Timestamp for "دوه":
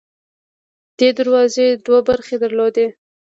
1.85-1.99